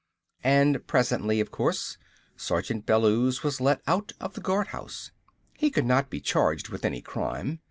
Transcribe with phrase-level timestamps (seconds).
[0.43, 1.99] And presently, of course,
[2.35, 5.11] Sergeant Bellews was let out of the guardhouse.
[5.59, 7.59] He could not be charged with any crime.